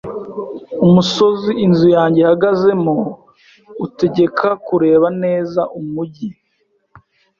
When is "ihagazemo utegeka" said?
2.21-4.49